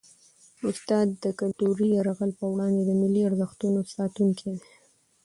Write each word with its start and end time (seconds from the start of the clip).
استاد 0.69 1.07
د 1.23 1.25
کلتوري 1.39 1.87
یرغل 1.97 2.31
په 2.39 2.45
وړاندې 2.53 2.81
د 2.85 2.91
ملي 3.01 3.21
ارزښتونو 3.29 3.79
ساتونکی 3.95 4.49
دی. 4.59 4.69